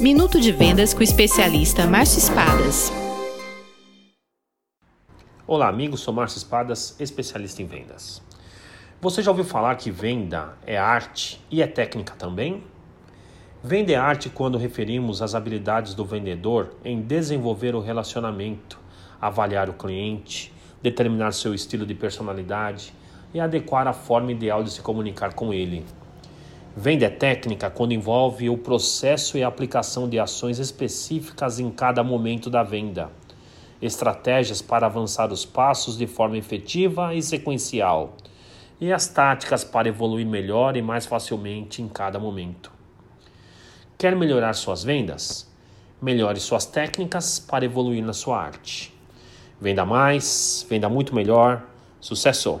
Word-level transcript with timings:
Minuto 0.00 0.40
de 0.40 0.50
Vendas 0.50 0.94
com 0.94 1.00
o 1.00 1.02
especialista 1.02 1.86
Márcio 1.86 2.20
Espadas. 2.20 2.90
Olá, 5.46 5.68
amigos. 5.68 6.00
Sou 6.00 6.14
Márcio 6.14 6.38
Espadas, 6.38 6.98
especialista 6.98 7.60
em 7.60 7.66
vendas. 7.66 8.22
Você 8.98 9.20
já 9.20 9.30
ouviu 9.30 9.44
falar 9.44 9.74
que 9.74 9.90
venda 9.90 10.56
é 10.66 10.78
arte 10.78 11.38
e 11.50 11.60
é 11.60 11.66
técnica 11.66 12.14
também? 12.14 12.64
Venda 13.62 13.92
é 13.92 13.96
arte 13.96 14.30
quando 14.30 14.56
referimos 14.56 15.20
às 15.20 15.34
habilidades 15.34 15.92
do 15.92 16.02
vendedor 16.02 16.76
em 16.82 17.02
desenvolver 17.02 17.74
o 17.74 17.80
relacionamento, 17.80 18.80
avaliar 19.20 19.68
o 19.68 19.74
cliente, 19.74 20.50
determinar 20.80 21.32
seu 21.32 21.52
estilo 21.52 21.84
de 21.84 21.94
personalidade 21.94 22.94
e 23.34 23.38
adequar 23.38 23.86
a 23.86 23.92
forma 23.92 24.32
ideal 24.32 24.64
de 24.64 24.70
se 24.70 24.80
comunicar 24.80 25.34
com 25.34 25.52
ele. 25.52 25.84
Venda 26.76 27.06
é 27.06 27.10
técnica 27.10 27.68
quando 27.68 27.92
envolve 27.92 28.48
o 28.48 28.56
processo 28.56 29.36
e 29.36 29.42
a 29.42 29.48
aplicação 29.48 30.08
de 30.08 30.18
ações 30.18 30.58
específicas 30.58 31.58
em 31.58 31.70
cada 31.70 32.02
momento 32.02 32.48
da 32.48 32.62
venda 32.62 33.10
estratégias 33.80 34.60
para 34.60 34.86
avançar 34.86 35.32
os 35.32 35.44
passos 35.44 35.96
de 35.96 36.06
forma 36.06 36.36
efetiva 36.36 37.14
e 37.14 37.22
sequencial, 37.22 38.16
e 38.80 38.92
as 38.92 39.08
táticas 39.08 39.64
para 39.64 39.88
evoluir 39.88 40.26
melhor 40.26 40.76
e 40.76 40.82
mais 40.82 41.06
facilmente 41.06 41.82
em 41.82 41.88
cada 41.88 42.18
momento. 42.18 42.72
Quer 43.96 44.16
melhorar 44.16 44.54
suas 44.54 44.82
vendas? 44.82 45.48
Melhore 46.00 46.40
suas 46.40 46.64
técnicas 46.64 47.38
para 47.38 47.64
evoluir 47.64 48.02
na 48.02 48.14
sua 48.14 48.40
arte. 48.40 48.94
Venda 49.60 49.84
mais, 49.84 50.66
venda 50.68 50.88
muito 50.88 51.14
melhor. 51.14 51.62
Sucesso! 52.00 52.60